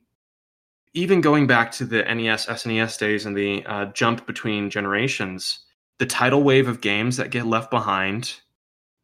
[0.93, 5.59] even going back to the NES, SNES days and the uh, jump between generations,
[5.99, 8.35] the tidal wave of games that get left behind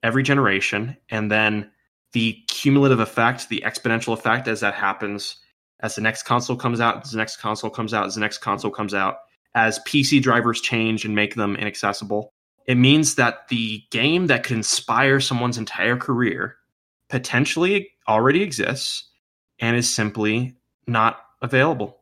[0.01, 1.69] every generation, and then
[2.13, 5.35] the cumulative effect, the exponential effect as that happens,
[5.81, 8.39] as the next console comes out, as the next console comes out, as the next
[8.39, 9.17] console comes out,
[9.53, 12.33] as PC drivers change and make them inaccessible,
[12.65, 16.55] it means that the game that could inspire someone's entire career
[17.07, 19.11] potentially already exists
[19.59, 20.55] and is simply
[20.87, 21.99] not available.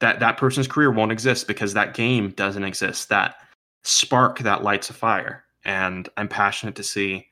[0.00, 3.10] That that person's career won't exist because that game doesn't exist.
[3.10, 3.36] That
[3.84, 7.28] spark that lights a fire, and I'm passionate to see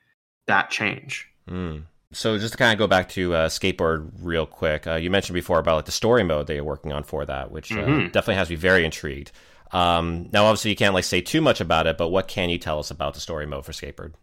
[0.46, 1.28] that change.
[1.50, 1.86] Mm.
[2.16, 5.34] So just to kind of go back to uh, Skatebird real quick, uh, you mentioned
[5.34, 8.06] before about like the story mode that you're working on for that, which uh, mm-hmm.
[8.06, 9.32] definitely has me very intrigued.
[9.72, 12.56] Um, now, obviously, you can't like say too much about it, but what can you
[12.56, 14.14] tell us about the story mode for Skatebird?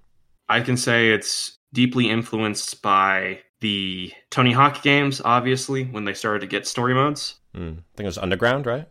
[0.49, 6.39] I can say it's deeply influenced by the Tony Hawk games, obviously, when they started
[6.39, 7.35] to get story modes.
[7.55, 8.87] Mm, I think it was Underground, right?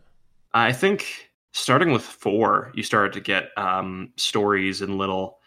[0.53, 5.39] I think starting with four, you started to get um, stories and little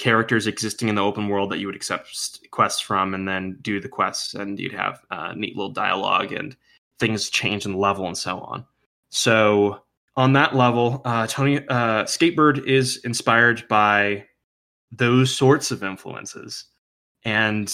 [0.00, 3.80] characters existing in the open world that you would accept quests from, and then do
[3.80, 5.00] the quests, and you'd have
[5.36, 6.56] neat little dialogue and
[6.98, 8.64] things change in level and so on.
[9.10, 9.82] So
[10.16, 14.26] on that level, uh, Tony uh, Skatebird is inspired by
[14.90, 16.64] those sorts of influences
[17.24, 17.72] and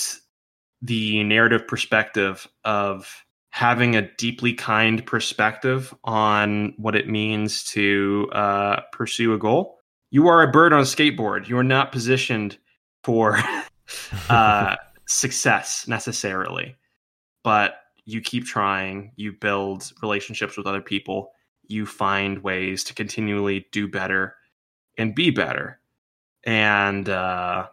[0.83, 8.81] the narrative perspective of having a deeply kind perspective on what it means to uh,
[8.93, 9.79] pursue a goal.
[10.11, 11.49] You are a bird on a skateboard.
[11.49, 12.59] You are not positioned
[13.03, 13.38] for
[14.29, 16.77] uh, success necessarily,
[17.42, 19.12] but you keep trying.
[19.16, 21.33] You build relationships with other people
[21.69, 24.37] you find ways to continually do better
[24.99, 25.81] and be better.
[26.45, 27.66] And uh,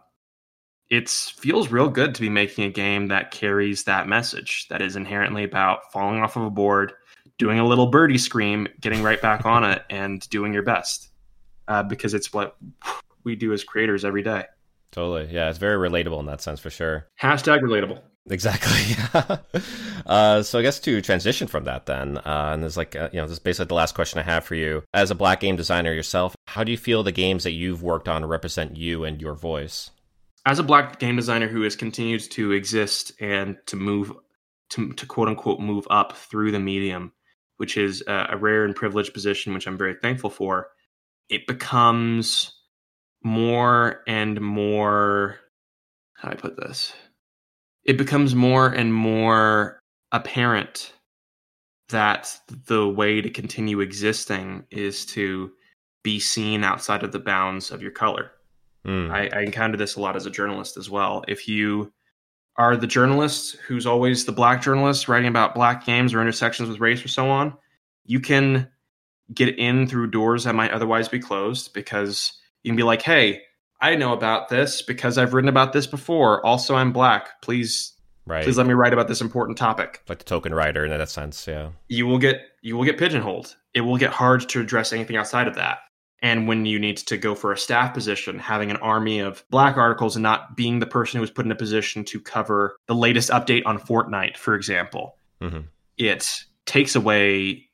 [0.90, 4.96] it feels real good to be making a game that carries that message that is
[4.96, 6.92] inherently about falling off of a board,
[7.38, 11.08] doing a little birdie scream, getting right back on it, and doing your best.
[11.66, 12.56] Uh, because it's what
[13.24, 14.44] we do as creators every day.
[14.92, 15.32] Totally.
[15.32, 17.08] Yeah, it's very relatable in that sense for sure.
[17.20, 18.00] Hashtag relatable.
[18.30, 18.96] Exactly.
[20.06, 23.18] uh, so I guess to transition from that, then, uh, and there's like, uh, you
[23.18, 24.82] know, this is basically the last question I have for you.
[24.94, 28.08] As a black game designer yourself, how do you feel the games that you've worked
[28.08, 29.90] on represent you and your voice?
[30.46, 34.12] As a black game designer who has continued to exist and to move,
[34.70, 37.12] to, to quote unquote move up through the medium,
[37.58, 40.68] which is a, a rare and privileged position, which I'm very thankful for,
[41.28, 42.52] it becomes
[43.22, 45.38] more and more.
[46.14, 46.92] How do I put this?
[47.84, 49.80] it becomes more and more
[50.12, 50.92] apparent
[51.90, 55.52] that the way to continue existing is to
[56.02, 58.30] be seen outside of the bounds of your color.
[58.86, 59.10] Mm.
[59.10, 61.24] I, I encounter this a lot as a journalist as well.
[61.28, 61.92] If you
[62.56, 66.80] are the journalist who's always the black journalist writing about black games or intersections with
[66.80, 67.54] race or so on,
[68.04, 68.68] you can
[69.32, 72.32] get in through doors that might otherwise be closed because
[72.62, 73.42] you can be like, hey,
[73.80, 76.44] I know about this because I've written about this before.
[76.44, 77.42] Also, I'm black.
[77.42, 77.92] Please,
[78.26, 78.44] right.
[78.44, 80.02] please let me write about this important topic.
[80.08, 81.70] Like the token writer in that sense, yeah.
[81.88, 83.56] You will get you will get pigeonholed.
[83.74, 85.78] It will get hard to address anything outside of that.
[86.22, 89.76] And when you need to go for a staff position, having an army of black
[89.76, 92.94] articles and not being the person who was put in a position to cover the
[92.94, 95.60] latest update on Fortnite, for example, mm-hmm.
[95.98, 97.68] it takes away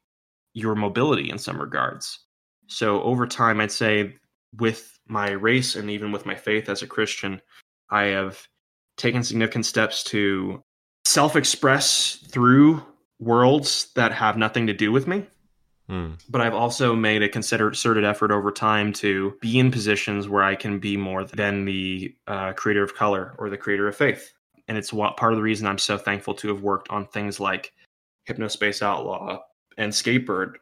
[0.55, 2.21] your mobility in some regards.
[2.67, 4.17] So over time, I'd say
[4.59, 7.41] with my race and even with my faith as a Christian,
[7.91, 8.47] I have
[8.97, 10.63] taken significant steps to
[11.05, 12.83] self express through
[13.19, 15.27] worlds that have nothing to do with me.
[15.89, 16.13] Hmm.
[16.29, 20.55] But I've also made a concerted effort over time to be in positions where I
[20.55, 24.33] can be more than the uh, creator of color or the creator of faith.
[24.69, 27.41] and it's what, part of the reason I'm so thankful to have worked on things
[27.41, 27.73] like
[28.29, 29.41] Hypnospace Outlaw
[29.81, 30.55] and Skatebird,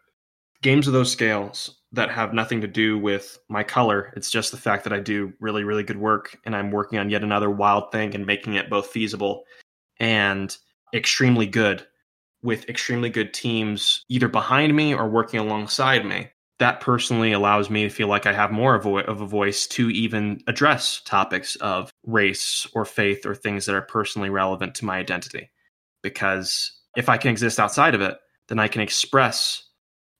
[0.62, 4.12] games of those scales that have nothing to do with my color.
[4.16, 7.11] It's just the fact that I do really, really good work, and I'm working on
[7.11, 9.45] yet another wild thing and making it both feasible
[9.99, 10.57] and
[10.95, 11.87] extremely good
[12.43, 17.85] with extremely good teams either behind me or working alongside me that personally allows me
[17.85, 21.57] to feel like I have more of a, of a voice to even address topics
[21.57, 25.51] of race or faith or things that are personally relevant to my identity.
[26.03, 28.19] Because if I can exist outside of it,
[28.49, 29.65] then I can express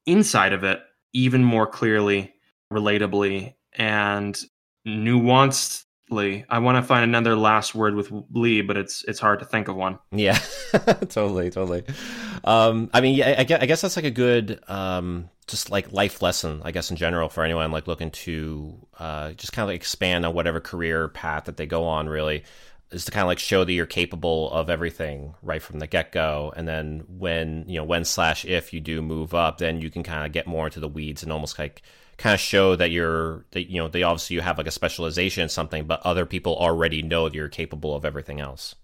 [0.07, 0.81] inside of it
[1.13, 2.35] even more clearly,
[2.73, 4.39] relatably, and
[4.87, 9.45] nuanced I want to find another last word with Lee, but it's it's hard to
[9.45, 9.99] think of one.
[10.11, 10.39] Yeah,
[11.09, 11.85] totally, totally.
[12.45, 15.93] Um, I mean, yeah, I, guess, I, guess that's like a good, um, just like
[15.93, 19.69] life lesson, I guess in general for anyone like looking to uh, just kind of
[19.69, 22.09] like expand on whatever career path that they go on.
[22.09, 22.45] Really,
[22.91, 26.13] is to kind of like show that you're capable of everything right from the get
[26.13, 29.91] go, and then when you know when slash if you do move up, then you
[29.91, 31.83] can kind of get more into the weeds and almost like
[32.19, 35.45] kind of show that you're that you know they obviously you have like a specialization
[35.45, 38.75] in something but other people already know that you're capable of everything else.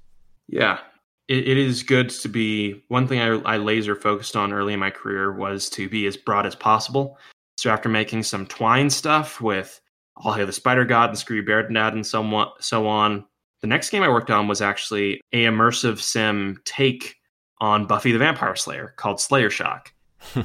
[0.48, 0.78] Yeah.
[1.26, 4.80] It, it is good to be one thing I, I laser focused on early in
[4.80, 7.18] my career was to be as broad as possible.
[7.56, 9.80] So after making some twine stuff with
[10.16, 13.24] all hail the spider god and screw bear and so on
[13.64, 17.16] the next game i worked on was actually a immersive sim take
[17.60, 19.92] on buffy the vampire slayer called slayer shock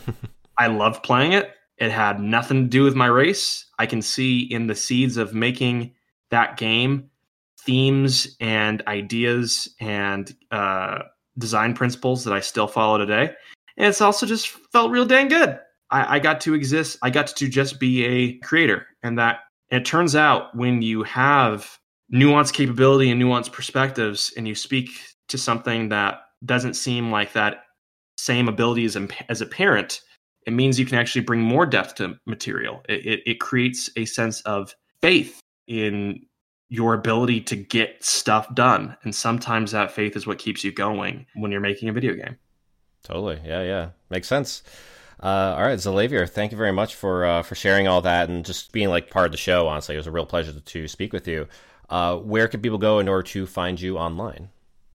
[0.57, 3.65] i loved playing it it had nothing to do with my race.
[3.80, 5.93] I can see in the seeds of making
[6.30, 7.09] that game
[7.61, 10.99] themes and ideas and uh,
[11.38, 13.34] design principles that I still follow today.
[13.78, 15.57] And it's also just felt real dang good.
[15.89, 16.97] I, I got to exist.
[17.01, 19.39] I got to just be a creator, and that.
[19.72, 21.80] And it turns out when you have
[22.14, 24.89] nuanced capability and nuanced perspectives, and you speak
[25.28, 27.64] to something that doesn't seem like that
[28.18, 28.97] same ability as,
[29.30, 30.01] as a parent,
[30.45, 32.82] it means you can actually bring more depth to material.
[32.89, 36.22] It, it, it creates a sense of faith in
[36.70, 38.95] your ability to get stuff done.
[39.03, 42.38] And sometimes that faith is what keeps you going when you're making a video game.
[43.03, 43.39] Totally.
[43.43, 43.89] Yeah, yeah.
[44.10, 44.64] Makes sense.
[45.22, 48.45] Uh, all right, Xalavier, thank you very much for uh, for sharing all that and
[48.45, 49.68] just being like part of the show.
[49.68, 51.45] Honestly, it was a real pleasure to, to speak with you.
[51.89, 54.49] Uh, where can people go in order to find you online?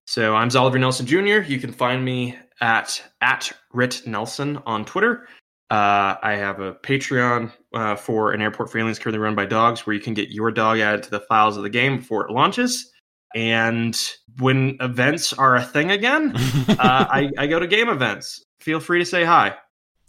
[0.07, 1.41] So I'm Xalavier Nelson Jr.
[1.47, 5.27] You can find me at at Rit Nelson on Twitter.
[5.71, 9.95] Uh, I have a Patreon uh, for an airport aliens currently run by dogs, where
[9.95, 12.91] you can get your dog added to the files of the game before it launches.
[13.33, 13.99] And
[14.39, 16.33] when events are a thing again,
[16.69, 18.43] uh, I, I go to game events.
[18.59, 19.55] Feel free to say hi.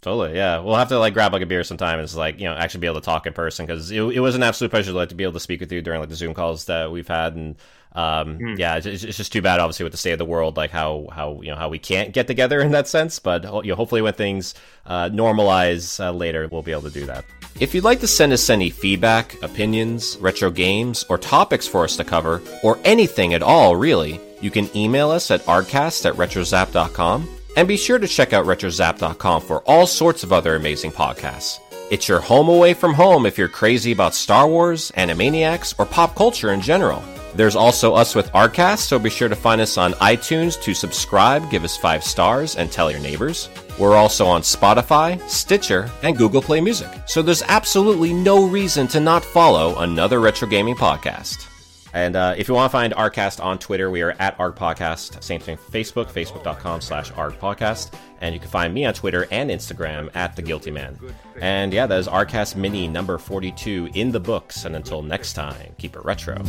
[0.01, 0.59] Totally, yeah.
[0.59, 2.87] We'll have to like grab like a beer sometime and like you know actually be
[2.87, 5.23] able to talk in person because it, it was an absolute pleasure like to be
[5.23, 7.55] able to speak with you during like the Zoom calls that we've had and
[7.93, 8.59] um, mm.
[8.59, 11.07] yeah, it's, it's, just too bad obviously with the state of the world like how
[11.11, 13.17] how you know how we can't get together in that sense.
[13.17, 14.53] But you know, hopefully when things
[14.85, 17.25] uh, normalize uh, later, we'll be able to do that.
[17.59, 21.97] If you'd like to send us any feedback, opinions, retro games, or topics for us
[21.97, 27.36] to cover, or anything at all really, you can email us at artcast at retrozap.com
[27.57, 31.59] and be sure to check out RetroZap.com for all sorts of other amazing podcasts.
[31.89, 36.15] It's your home away from home if you're crazy about Star Wars, Animaniacs, or pop
[36.15, 37.03] culture in general.
[37.33, 41.49] There's also us with Artcast, so be sure to find us on iTunes to subscribe,
[41.49, 43.49] give us five stars, and tell your neighbors.
[43.79, 48.99] We're also on Spotify, Stitcher, and Google Play Music, so there's absolutely no reason to
[48.99, 51.47] not follow another retro gaming podcast.
[51.93, 55.23] And uh, if you want to find Artcast on Twitter, we are at Arc Podcast.
[55.23, 57.93] Same thing Facebook, facebook.com slash Arc Podcast.
[58.19, 60.99] And you can find me on Twitter and Instagram at The Guilty Man.
[61.39, 64.65] And yeah, that is Artcast Mini number 42 in the books.
[64.65, 66.43] And until next time, keep it retro.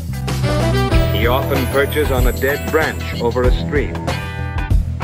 [1.12, 3.94] He often perches on a dead branch over a stream.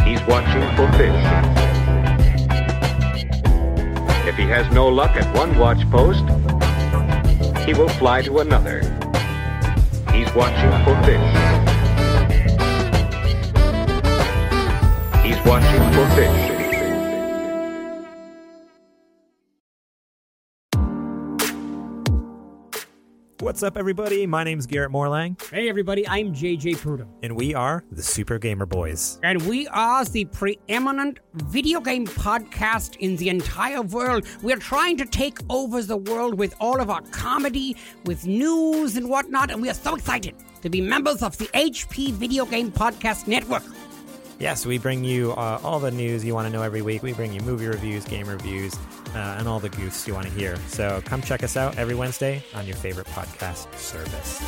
[0.05, 1.24] He's watching for fish.
[4.26, 6.24] If he has no luck at one watch post,
[7.66, 8.82] he will fly to another
[10.35, 11.20] watching for fish.
[15.22, 16.54] He's watching for fish.
[23.45, 24.27] What's up, everybody?
[24.27, 25.39] My name's Garrett Morlang.
[25.51, 27.11] Hey, everybody, I'm JJ Prudhomme.
[27.23, 29.21] And we are the Super Gamer Boys.
[29.23, 34.25] And we are the preeminent video game podcast in the entire world.
[34.41, 37.77] We're trying to take over the world with all of our comedy,
[38.07, 42.13] with news and whatnot, and we are so excited to be members of the HP
[42.13, 43.65] Video Game Podcast Network.
[44.39, 47.03] Yes, we bring you uh, all the news you want to know every week.
[47.03, 48.75] We bring you movie reviews, game reviews,
[49.15, 50.57] uh, and all the goofs you want to hear.
[50.69, 54.41] So come check us out every Wednesday on your favorite podcast service.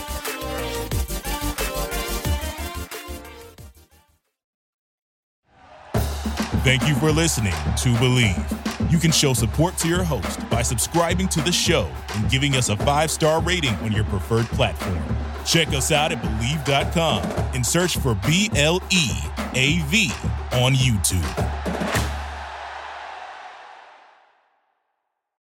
[6.66, 8.90] Thank you for listening to Bleav.
[8.90, 12.70] You can show support to your host by subscribing to the show and giving us
[12.70, 14.98] a five star rating on your preferred platform.
[15.44, 17.22] Check us out at Bleav.com
[17.54, 19.10] and search for B L E
[19.54, 20.10] A V
[20.54, 22.15] on YouTube.